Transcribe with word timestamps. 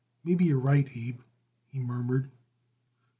"Maybe 0.23 0.45
you're 0.45 0.57
right, 0.57 0.89
Abe," 0.97 1.21
he 1.67 1.79
murmured. 1.79 2.31